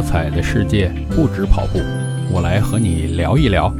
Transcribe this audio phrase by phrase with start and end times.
[0.00, 1.78] 多彩的世界不止跑步，
[2.32, 3.70] 我来和你聊一聊。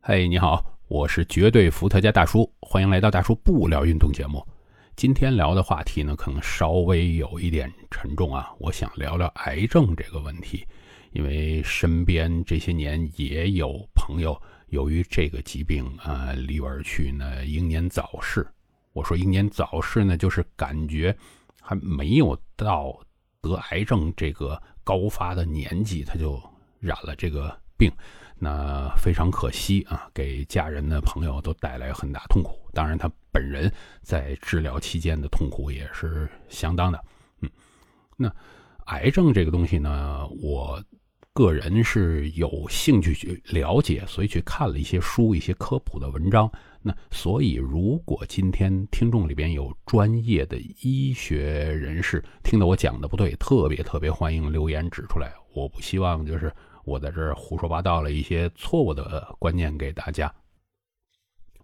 [0.00, 4.46] 嘿，你好，我是绝对伏特加大叔，欢迎来到大叔不聊运动节目。
[4.94, 8.48] 今天聊的话题呢，可能稍微有一点沉重啊。
[8.60, 10.64] 我想聊聊癌症这个问题，
[11.10, 18.46] 因为身边这些年也有朋友由于这个疾病啊离我而去呢，英年早逝。
[18.92, 21.12] 我说英年早逝呢，就是感觉
[21.60, 22.96] 还没有到
[23.42, 26.42] 得癌症这个高发的年纪，他就
[26.80, 27.90] 染了这个病。
[28.40, 32.56] 那非常可惜啊，给家人的朋友都带来很大痛苦。
[32.72, 33.72] 当然，他本人
[34.02, 37.04] 在治疗期间的痛苦也是相当的。
[37.40, 37.50] 嗯，
[38.16, 38.32] 那
[38.86, 40.80] 癌症这个东西呢，我
[41.38, 46.50] 个人是有兴趣去了解，所以去看了一些书、一些科普的文章。
[46.82, 55.32] 那所以，如果今天听众里边有专业的医学人士听到我讲的不对，特别特别欢迎留言指出来。
[55.54, 56.52] 我不希望就是。
[56.84, 60.34] 我在这儿胡说八道了一些错误的观念给大家。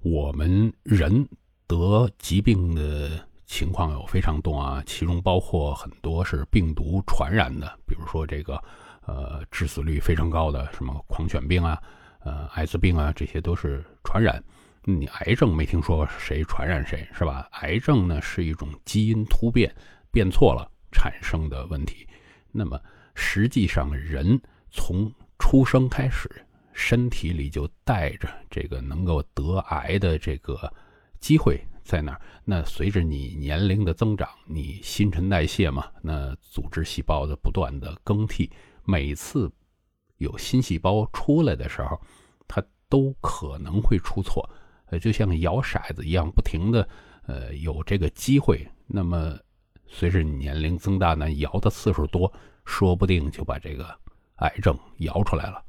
[0.02, 1.26] 我们人
[1.66, 8.62] 得疾病的情况有非常多啊，其中包括很多是病毒传染的，比如说这个
[9.06, 11.82] 呃致死率非常高的什么狂犬病啊、
[12.20, 14.42] 呃艾滋病啊，这些都是传染。
[14.84, 17.48] 你癌症没听说谁传染谁是吧？
[17.60, 19.74] 癌症呢是一种基因突变
[20.10, 22.06] 变错了产生的问题。
[22.52, 22.80] 那么
[23.14, 24.40] 实际上人。
[24.76, 26.28] 从出生开始，
[26.72, 30.68] 身体里就带着这个能够得癌的这个
[31.20, 32.20] 机会在那儿。
[32.44, 38.50] 那随着你年龄的增长，你新陈代谢嘛，那组织细胞的不断的更替，
[38.84, 39.50] 每次
[40.18, 42.00] 有新细胞出来的时候，
[42.46, 44.48] 它都可能会出错。
[44.86, 46.88] 呃，就像摇骰子一样，不停的
[47.26, 48.66] 呃有这个机会。
[48.86, 49.38] 那么
[49.86, 52.32] 随着年龄增大呢，摇的次数多，
[52.64, 53.98] 说不定就把这个。
[54.38, 55.64] 癌症摇出来了。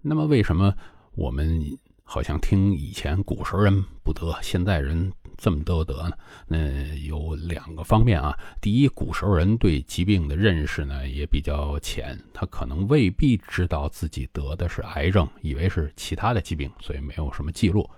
[0.00, 0.72] 那么，为什么
[1.10, 1.60] 我们
[2.04, 6.12] 好像听以前古时候人不得，现在人这么多得呢？
[6.46, 8.36] 那有两个方面啊。
[8.60, 17.88] 第一，古时候人对疾病的认识呢也比较浅，他可能未必知道自己得的是癌症，以为是其他的疾病，所以没有什么记录。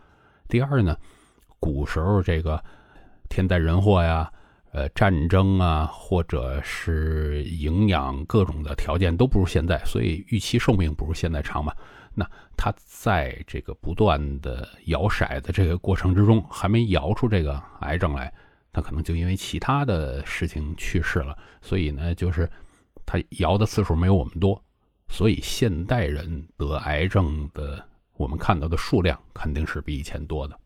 [0.48, 0.96] 第二呢，
[1.58, 2.62] 古时候这个
[3.28, 4.30] 天灾人祸呀。
[4.74, 11.72] 呃，战争啊，或者是营养各种的条件都不如现在，所以预期寿命不如现在长嘛。
[12.12, 18.34] 那他在这个不断的摇骰子这个过程之中，还没摇出这个癌症来，
[18.72, 21.38] 他可能就因为其他的事情去世了。
[21.62, 22.50] 所以呢，就是
[23.06, 24.60] 他摇的次数没有我们多，
[25.06, 27.80] 所以现代人得癌症的，
[28.16, 30.58] 我们看到的数量肯定是比以前多的。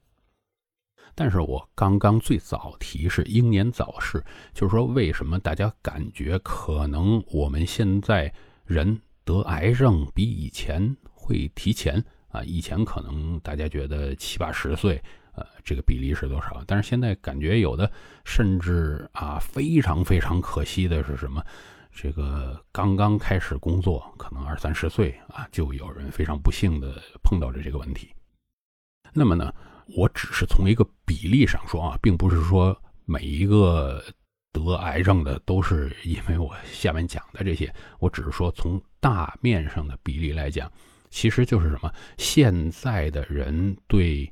[1.18, 4.24] 但是我刚刚最早提是英年早逝，
[4.54, 8.32] 就是说为什么大家感觉可能我们现在
[8.64, 12.40] 人得癌症比以前会提前啊？
[12.44, 15.02] 以前可能大家觉得七八十岁，
[15.32, 16.62] 呃，这个比例是多少？
[16.68, 17.90] 但是现在感觉有的
[18.24, 21.44] 甚至啊，非常非常可惜的是什么？
[21.90, 28.10] 这个刚刚开始工作，可能二三十岁啊，就有人非常不幸的碰到了这个问题。
[29.12, 29.52] 那么呢？
[29.96, 32.76] 我只是从一个比例上说啊，并不是说
[33.06, 34.04] 每一个
[34.52, 37.72] 得癌症的都是因为我下面讲的这些。
[37.98, 40.70] 我只是说从大面上的比例来讲，
[41.08, 41.90] 其实就是什么？
[42.18, 44.30] 现在的人对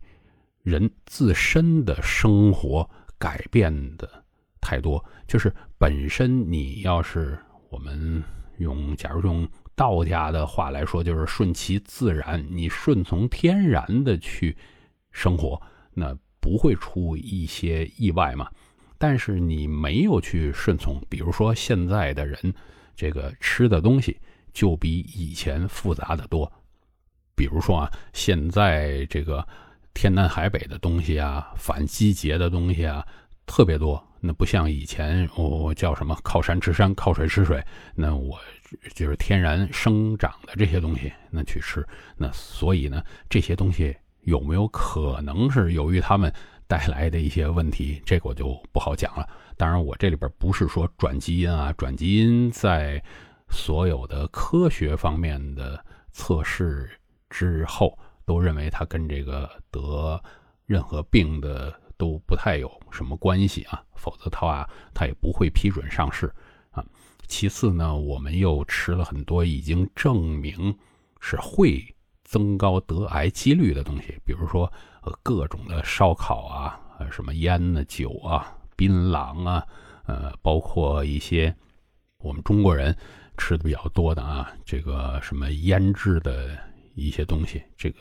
[0.62, 4.08] 人自身的生活改变的
[4.60, 7.38] 太多，就是本身你要是
[7.70, 8.22] 我们
[8.58, 14.54] 用，假如用道家的话来说，就是顺其自然，你顺从天然的去。
[15.16, 15.58] 生活
[15.94, 18.50] 那不会出一些意外嘛？
[18.98, 22.38] 但是你没有去顺从，比如说现在的人，
[22.94, 24.20] 这个吃的东西
[24.52, 26.50] 就比以前复杂的多。
[27.34, 29.46] 比如说啊，现在这个
[29.94, 33.02] 天南海北的东西啊，反季节的东西啊，
[33.46, 34.02] 特别多。
[34.20, 37.64] 那不像以前，我叫什么靠山吃山，靠水吃水。
[37.94, 38.38] 那我
[38.94, 41.86] 就是天然生长的这些东西，那去吃。
[42.18, 43.96] 那所以呢，这些东西。
[44.26, 46.32] 有没有可能是由于他们
[46.66, 48.02] 带来的一些问题？
[48.04, 49.26] 这个我就不好讲了。
[49.56, 53.00] 当然，我这里边不是说转基因啊，转基因在
[53.50, 56.90] 所有的科学方面的测试
[57.30, 60.20] 之后，都认为它跟这个得
[60.66, 66.26] 任何病的都不太有什么关系啊，否则的话，它也不会批准上市
[66.72, 66.84] 啊。
[67.28, 70.76] 其次呢，我们又吃了很多已经证明
[71.20, 71.94] 是会。
[72.26, 74.70] 增高得癌几率的东西，比如说
[75.02, 79.64] 呃各种的烧烤啊，呃什么烟呢、酒啊、槟榔啊，
[80.06, 81.54] 呃包括一些
[82.18, 82.94] 我们中国人
[83.38, 86.58] 吃的比较多的啊，这个什么腌制的
[86.94, 87.98] 一些东西，这个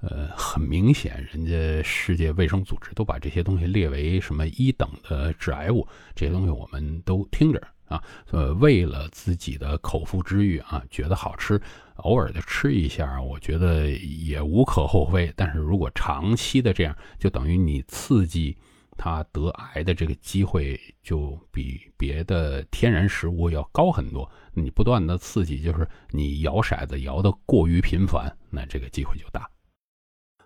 [0.00, 11.60] 呃很明显，人家世界卫生组织都把这些东西列为什么一等的致癌物，这些东西我们都听着啊，呃，为了自己的口腹之欲啊，觉得好吃，
[11.96, 15.32] 偶尔的吃一下，我觉得也无可厚非。
[15.36, 18.56] 但是如果长期的这样，就等于你刺激。
[18.96, 24.30] 他得癌的这个机会就比别的天然食物要高很多。
[24.52, 29.50] 你不断的刺激，就是你摇骰子摇的过于频繁，那这个机会就大。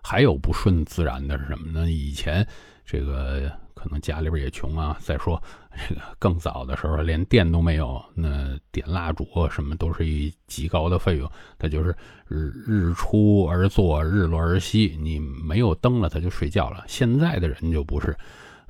[0.03, 1.89] 还有不顺自然的是什么呢？
[1.89, 2.45] 以前
[2.85, 4.97] 这个可能家里边也穷啊。
[4.99, 5.41] 再说
[5.87, 11.29] 这个更早的时候，连电都没有，那点蜡烛什么都是一极高的费用。
[11.57, 11.95] 他就是
[12.27, 16.83] 日日出而作，日落而息，你没有灯了，他就睡觉了。
[16.87, 18.15] 现在的人就不是。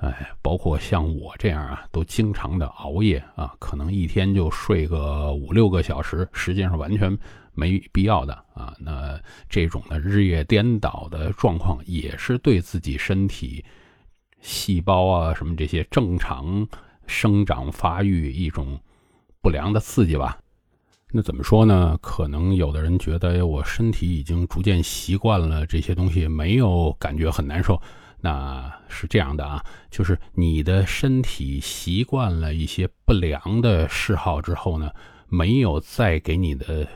[0.02, 7.18] 哎，包括像我这样啊，都经常的熬夜啊，可能一天就睡个五六个小时，实际上完全
[7.54, 8.74] 没必要的啊。
[8.80, 9.20] 那
[9.50, 13.64] 这种的日夜颠倒的状况，也是对自己身体
[14.40, 16.66] 细胞啊什么这些正常
[17.06, 18.80] 生长发育一种
[19.42, 20.38] 不良的刺激吧。
[21.12, 21.98] 那怎么说呢？
[22.02, 27.82] 可能有的人觉得我身体已经逐渐习惯了这些东西，没有感觉很难受。
[28.22, 34.92] 那是这样的啊，就是你的身体习惯了一些不良的嗜好之后呢，
[35.28, 36.88] 没有再给你的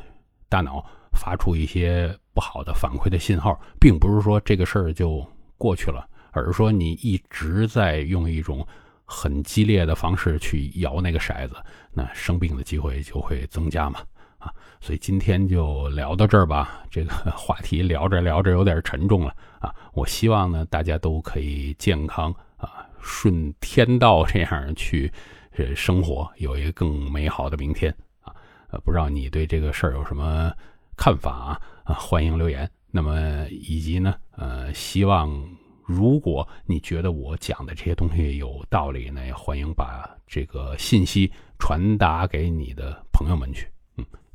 [0.49, 5.25] 大脑发出一些不好的反馈的信号，并不是说这个事儿就
[5.57, 8.67] 过去了，而是说你一直在用一种
[9.05, 11.55] 很激烈的方式去摇那个骰子，
[11.93, 13.99] 那生病的机会就会增加嘛。
[14.43, 16.83] 啊，所以今天就聊到这儿吧。
[16.91, 19.73] 这个 话题聊着聊着有点沉重了啊。
[19.93, 25.09] 我希望呢，大家都可以健康啊，顺天道 这样去
[25.55, 27.89] 呃生活，有一个更美好的明天
[28.21, 28.35] 啊。
[28.69, 30.51] 呃，不知道你对这个事儿有什么
[30.97, 31.61] 看法啊？
[31.85, 32.69] 啊，欢迎留言。
[32.91, 35.31] 那么以及呢，呃，希望
[35.85, 43.67] 如果你觉得我讲的这些东西有道理呢，也欢迎把这个信息传达给你的朋友们去。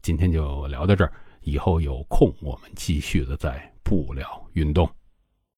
[0.03, 1.13] 今天就聊到这儿，
[1.43, 4.89] 以后有空我们继续的再不聊运动。